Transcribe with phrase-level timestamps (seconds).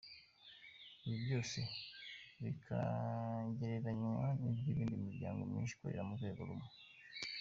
[1.05, 1.59] Ibi byose
[2.43, 6.69] bikagereranywa n’ iby’ indi miryango myinshi ikorera mu rwego rumwe.